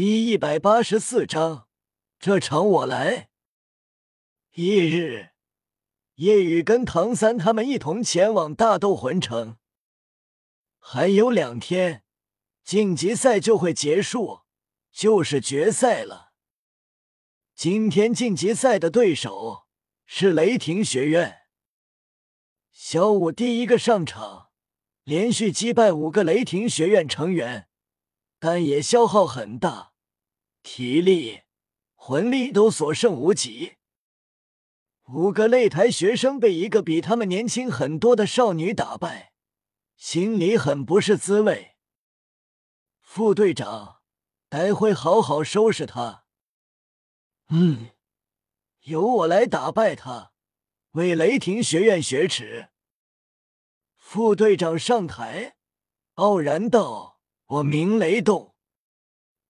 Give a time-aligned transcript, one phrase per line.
[0.00, 1.66] 第一百八十四章，
[2.20, 3.30] 这场我来。
[4.52, 5.30] 翌日，
[6.14, 9.56] 叶雨跟唐三他们一同前往大斗魂城。
[10.78, 12.04] 还有两天，
[12.62, 14.42] 晋级赛就会结束，
[14.92, 16.30] 就是决赛了。
[17.56, 19.66] 今天晋级赛的对手
[20.06, 21.38] 是雷霆学院。
[22.70, 24.50] 小五第一个上场，
[25.02, 27.68] 连续击败五个雷霆学院成员。
[28.38, 29.87] 但也消耗很大，
[30.70, 31.44] 体力、
[31.94, 33.76] 魂力都所剩无几。
[35.06, 39.32] 五个擂台学生被一个比他们年轻很多的少女打败，
[39.96, 41.76] 心里很不是滋味。
[43.00, 44.02] 副队长，
[44.50, 46.26] 待会好好收拾他。
[47.48, 47.88] 嗯，
[48.82, 50.32] 由我来打败他，
[50.90, 52.68] 为雷霆学院雪耻。
[53.96, 55.56] 副队长上台，
[56.16, 57.22] 傲然道。
[57.46, 58.54] 我名雷动，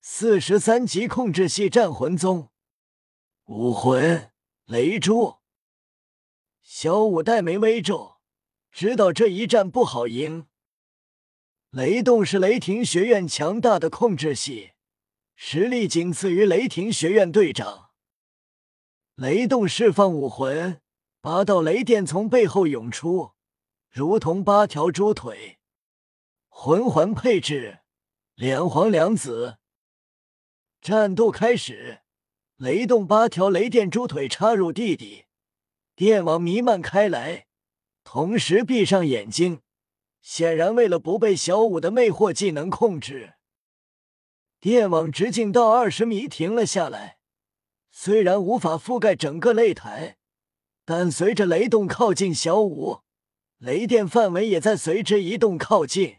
[0.01, 2.51] 四十三级控制系战魂宗，
[3.47, 4.31] 武魂
[4.65, 5.39] 雷珠。
[6.63, 8.19] 小五黛眉微皱，
[8.71, 10.47] 知道这一战不好赢。
[11.71, 14.73] 雷动是雷霆学院强大的控制系，
[15.35, 17.91] 实力仅次于雷霆学院队长。
[19.17, 20.81] 雷动释放武魂，
[21.21, 23.33] 八道雷电从背后涌出，
[23.91, 25.59] 如同八条猪腿。
[26.49, 27.81] 魂环配置。
[28.35, 29.58] 两黄两紫，
[30.81, 32.01] 战斗开始。
[32.57, 35.27] 雷动八条雷电猪腿插入地底，
[35.95, 37.47] 电网弥漫开来，
[38.03, 39.61] 同时闭上眼睛，
[40.21, 43.35] 显然为了不被小五的魅惑技能控制。
[44.59, 47.19] 电网直径到二十米停了下来，
[47.93, 50.19] 虽然无法覆盖整个擂台，
[50.85, 53.03] 但随着雷动靠近小五，
[53.59, 56.17] 雷电范围也在随之移动靠近。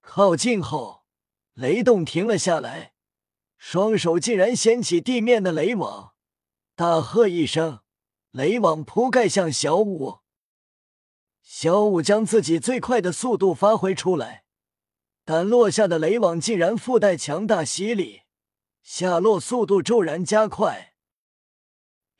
[0.00, 1.04] 靠近后，
[1.52, 2.93] 雷动停了下来，
[3.66, 6.12] 双手竟然掀起地面的雷网，
[6.76, 7.80] 大喝一声，
[8.30, 10.18] 雷网铺盖向小五。
[11.40, 14.44] 小五将自己最快的速度发挥出来，
[15.24, 18.24] 但落下的雷网竟然附带强大吸力，
[18.82, 20.92] 下落速度骤然加快。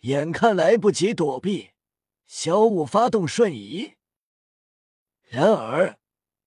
[0.00, 1.72] 眼看来不及躲避，
[2.26, 3.92] 小五发动瞬移，
[5.28, 5.98] 然而。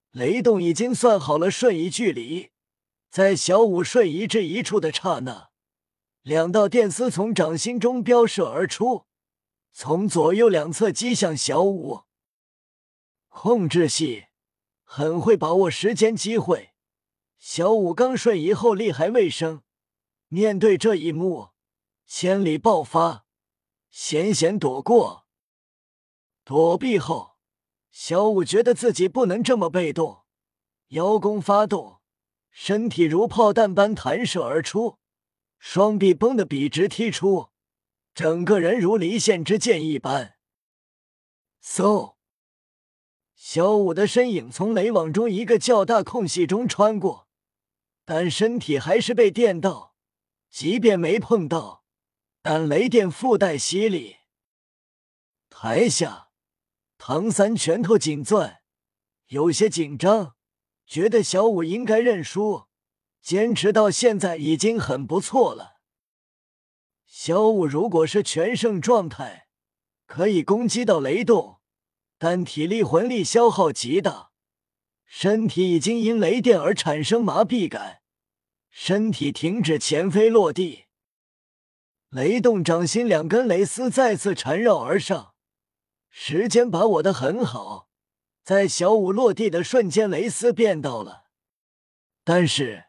[0.10, 2.50] 雷动已经算好了瞬移距离，
[3.10, 5.50] 在小五瞬移至一处的刹那，
[6.22, 9.06] 两道电丝从掌心中飙射而出，
[9.72, 12.02] 从左右两侧击向小五。
[13.30, 14.26] 控制系
[14.84, 16.74] 很会把握时间机会，
[17.38, 19.64] 小五刚瞬移后厉害未生，
[20.28, 21.50] 面对这一幕，
[22.06, 23.26] 千里爆发，
[23.90, 25.26] 险险躲过，
[26.44, 27.38] 躲避后。
[27.90, 30.24] 小五觉得自己不能这么被动，
[30.90, 31.97] 腰弓发动，
[32.60, 34.98] 身体如炮弹般弹射而出，
[35.60, 37.50] 双臂绷得笔直踢出，
[38.16, 40.38] 整个人如离线之箭一般。
[41.64, 42.16] 嗖！
[43.36, 47.28] 小五的身影从雷网中一个较大空隙中穿过，
[48.04, 49.94] 但身体还是被电到，
[50.50, 51.84] 即便没碰到，
[52.42, 54.16] 但雷电附带吸力。
[55.48, 56.30] 台下。
[56.98, 58.64] 唐三拳头紧攥，
[59.28, 60.37] 有些紧张，
[60.88, 62.68] 觉得小五应该认输，
[63.22, 65.82] 坚持到现在已经很不错了。
[67.06, 69.48] 小五如果是全胜状态，
[70.06, 71.60] 可以攻击到雷动，
[72.18, 74.32] 但体力魂力消耗极大，
[75.06, 78.02] 身体已经因雷电而产生麻痹感，
[78.70, 80.86] 身体停止前飞落地。
[82.10, 85.34] 雷动掌心两根雷丝再次缠绕而上。
[86.10, 87.87] 时间把握的很好，
[88.48, 91.26] 在小五落地的瞬间，蕾丝变到了。
[92.24, 92.86] 但是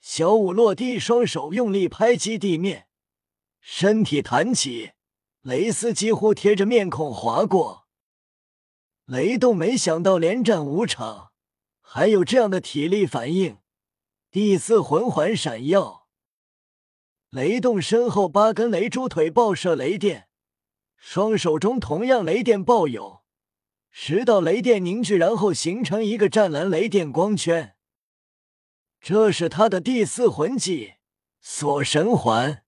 [0.00, 2.88] 小五落地，双手用力拍击地面，
[3.60, 4.90] 身体弹起，
[5.42, 7.86] 蕾丝几乎贴着面孔划过。
[9.04, 11.30] 雷动没想到连战五场，
[11.80, 13.58] 还有这样的体力反应。
[14.32, 16.08] 第四魂环闪耀，
[17.30, 20.28] 雷动身后八根雷珠腿爆射雷电。
[20.96, 23.17] 双手中同样雷电爆有，
[23.90, 27.76] 十道雷电凝聚，然后形成一个湛蓝雷电光圈。
[29.00, 30.94] 这是他的第四魂技——
[31.40, 32.64] 锁神环，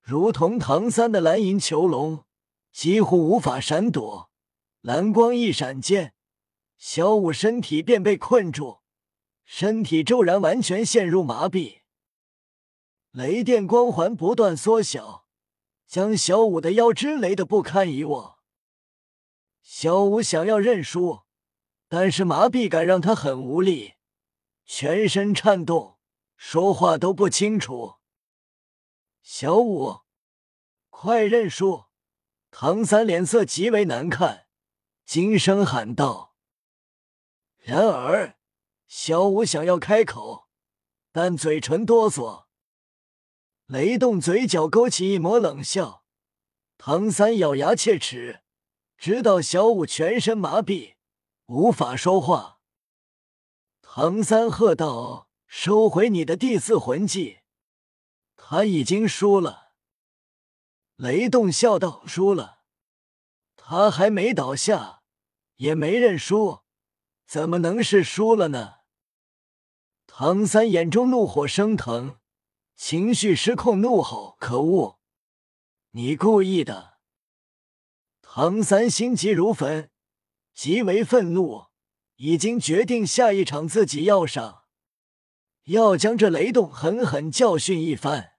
[0.00, 2.24] 如同唐三的蓝银囚笼，
[2.72, 4.30] 几乎无法闪躲。
[4.80, 6.14] 蓝光一闪间，
[6.76, 8.80] 小五身体便被困住，
[9.44, 11.80] 身体骤然完全陷入麻痹。
[13.10, 15.24] 雷电光环不断缩小。
[15.86, 18.33] 将小五的腰肢勒得不堪一握。
[19.66, 21.22] 小五想要认输，
[21.88, 23.94] 但是麻痹感让他很无力，
[24.66, 25.98] 全身颤动，
[26.36, 27.94] 说话都不清楚。
[29.22, 30.02] 小五，
[30.90, 31.86] 快认输！
[32.50, 34.48] 唐三脸色极为难看，
[35.06, 36.36] 惊声喊道。
[37.56, 38.36] 然而，
[38.86, 40.46] 小五想要开口，
[41.10, 42.44] 但嘴唇哆嗦。
[43.64, 46.04] 雷动嘴角勾起一抹冷笑。
[46.76, 48.43] 唐三咬牙切齿，
[49.04, 50.94] 直到小五全身麻痹，
[51.44, 52.58] 无法说话。
[53.82, 57.40] 唐三喝道：“收回你的第四魂技！”
[58.34, 59.72] 他已经输了。
[60.96, 62.60] 雷动笑道：“输了？
[63.56, 65.02] 他还没倒下，
[65.56, 66.60] 也没认输，
[67.26, 68.76] 怎么能是输了呢？”
[70.08, 72.16] 唐三眼中怒火升腾，
[72.74, 74.98] 情绪失控，怒吼：“可恶！
[75.90, 76.92] 你故意的！”
[78.36, 79.92] 唐三心急如焚，
[80.52, 81.66] 极为愤怒。
[82.16, 84.64] 已经决定下一场自己要上，
[85.66, 88.32] 要将这雷动狠狠教训一番。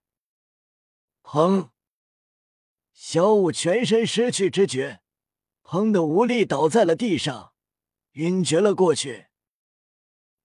[1.24, 1.69] 砰！
[2.92, 5.00] 小五全身失去知觉，
[5.63, 7.53] 砰的无力倒在了地上，
[8.15, 9.27] 晕厥了过去。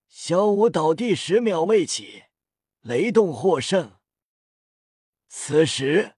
[0.07, 2.27] 小五倒地十秒未起，
[2.83, 3.99] 雷动获胜。
[5.27, 6.15] 此时，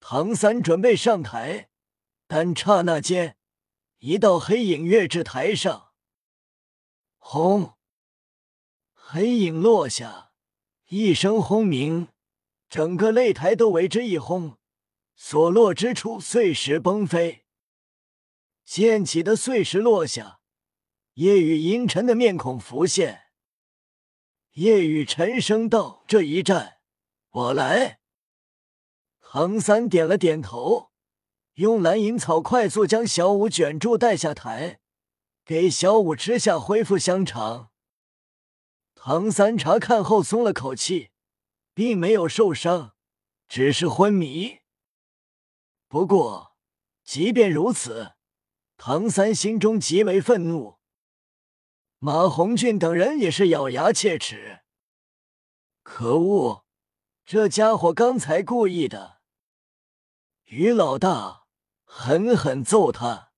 [0.00, 1.68] 唐三准备上台，
[2.34, 3.36] 但刹那间，
[3.98, 5.92] 一道黑影跃至台上。
[7.18, 7.74] 轰！
[8.94, 10.32] 黑影落下，
[10.88, 12.08] 一声轰鸣，
[12.70, 14.56] 整个擂台都为之一轰，
[15.14, 17.44] 所落之处碎石崩飞。
[18.64, 20.40] 溅起的碎石落下，
[21.16, 23.24] 夜雨阴沉的面孔浮现。
[24.52, 26.78] 夜雨沉声道：“这一战，
[27.28, 28.00] 我来。”
[29.20, 30.91] 唐三点了点头，
[31.54, 34.80] 用蓝银草快速将小五卷住，带下台。
[35.44, 37.70] 给小五吃下恢复香肠。
[38.94, 41.10] 唐三查看后松了口气，
[41.74, 42.94] 并没有受伤，
[43.48, 44.60] 只是昏迷。
[45.88, 46.56] 不过，
[47.02, 48.12] 即便如此，
[48.76, 50.78] 唐三心中极为愤怒。
[51.98, 54.60] 马红俊等人也是咬牙切齿。
[55.82, 56.64] 可恶，
[57.26, 59.20] 这家伙刚才故意的！
[60.44, 61.41] 于老大，
[61.94, 63.32] 狠狠揍他！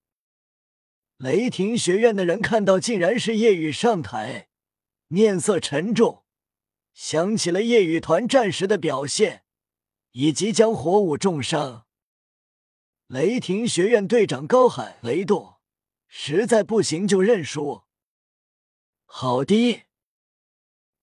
[1.17, 4.47] 雷霆学院的人看到，竟然是夜雨上台，
[5.07, 6.23] 面色沉重，
[6.93, 9.43] 想起了夜雨团战时的表现，
[10.13, 11.85] 以及将火舞重伤。
[13.07, 15.57] 雷霆学院队长高喊：“雷动，
[16.07, 17.83] 实在不行就认输。”
[19.03, 19.83] 好的，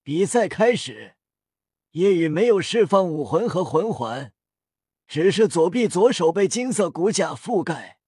[0.02, 1.16] 比赛开始。
[1.90, 4.32] 夜雨没有释放武魂和魂环，
[5.12, 7.98] 只是左臂左手被金色骨甲覆盖。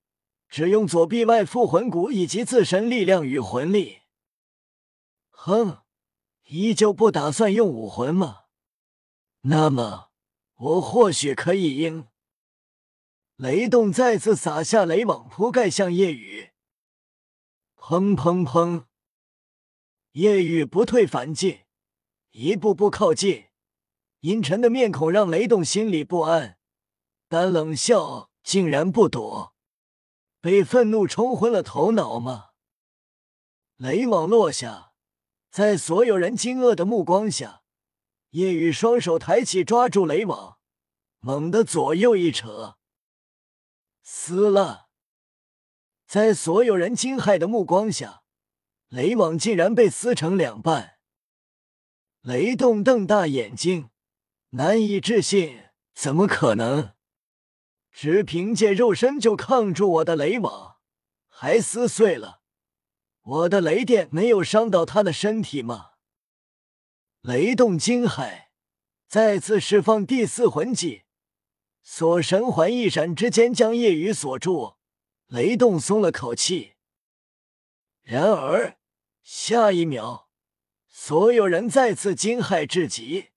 [0.49, 3.99] 只用左臂外附魂骨以及自身力量与魂力。
[5.29, 5.83] 哼，
[6.45, 8.45] 依旧不打算用武魂吗？
[9.43, 10.13] 那么
[10.55, 12.07] 我或许可以赢。
[13.37, 16.53] 雷动再次撒下雷网铺盖向夜雨。
[17.77, 18.87] 砰砰砰！
[20.13, 21.65] 夜雨不退反进，
[22.31, 23.49] 一步步靠近。
[24.21, 26.57] 阴沉的面孔让雷动心里不安，
[27.35, 29.57] 但冷笑竟然不躲。
[30.41, 32.51] 被愤怒冲昏了头脑吗？
[33.75, 34.93] 雷网落下，
[35.51, 37.63] 在所有人惊愕的目光下，
[38.31, 40.59] 夜雨双手抬起抓住雷网，
[41.19, 42.77] 猛地左右一扯，
[44.01, 44.87] 撕了。
[46.07, 48.23] 在所有人惊骇的目光下，
[48.87, 50.99] 雷网竟然被撕成两半。
[52.21, 53.91] 雷动瞪大眼睛，
[54.51, 55.65] 难以置信：
[55.95, 56.94] 怎么可能？
[57.95, 60.79] 只凭借肉身就抗住我的雷网，
[61.29, 62.43] 还撕碎了
[63.23, 65.93] 我的雷电，没有伤到他的身体吗？
[67.21, 68.47] 雷动惊骇，
[69.07, 71.05] 再次释放第四魂技，
[71.85, 74.75] 锁神环一闪之间将夜雨锁住。
[75.29, 76.75] 雷动松了口气。
[78.03, 78.77] 然而
[79.23, 80.29] 下一秒，
[80.89, 83.31] 所有人再次惊骇至极。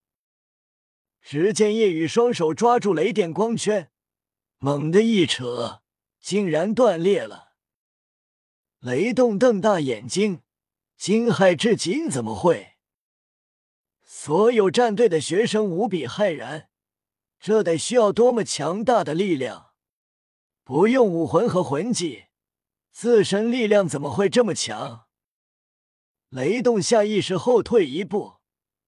[1.21, 3.91] 只见夜雨双手抓住雷电光圈。
[4.59, 5.81] 猛地一扯，
[6.19, 7.53] 竟然断裂了。
[8.79, 10.41] 雷动瞪大眼睛，
[10.97, 12.77] 惊骇至极：怎么会？
[14.03, 16.69] 所有战队的学生无比骇然，
[17.39, 19.67] 这得需要多么强大的力量？
[20.63, 22.25] 不用武魂和魂技，
[22.91, 25.05] 自身力量怎么会这么强？
[26.29, 28.37] 雷动下意识后退一步，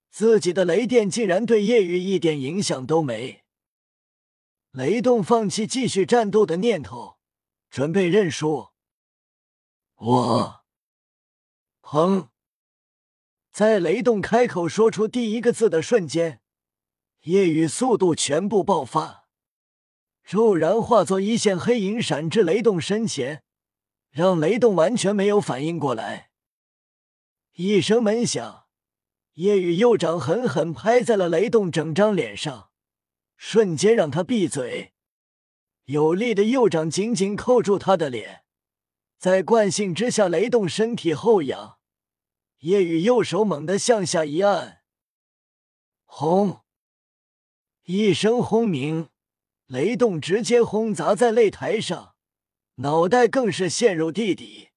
[0.10, 3.44] 自己的雷电竟然对夜雨一点影响都没。
[4.72, 7.18] 雷动放弃继续战斗的念头，
[7.72, 8.70] 准备认输。
[9.96, 10.64] 我，
[11.82, 12.30] 哼！
[13.52, 16.42] 在雷动开口说出第一个字的瞬间，
[17.22, 19.28] 夜雨速度全部爆发，
[20.24, 23.44] 骤然化作一线黑影闪至雷动身前，
[24.12, 26.30] 让雷动完全没有反应过来。
[27.56, 28.68] 一声闷响，
[29.34, 32.69] 夜雨右掌狠狠拍在了雷动整张脸上，
[33.42, 34.92] 瞬间让他闭嘴。
[35.86, 38.44] 有力的右掌紧紧扣住他的脸，
[39.18, 41.80] 在惯性之下，雷动身体后仰。
[42.60, 44.82] 夜雨右手猛地向下一按，
[46.04, 46.60] 轰！
[47.86, 49.08] 一声轰鸣，
[49.68, 52.16] 雷动直接轰砸在擂台上，
[52.76, 54.72] 脑袋更是陷入地底。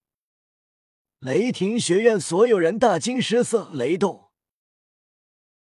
[1.19, 4.31] 雷霆学院所有人大惊失色，雷动，